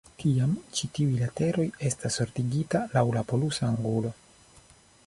[0.21, 4.17] Tiam ĉi tiuj lateroj estas ordigita laŭ la polusa angulo.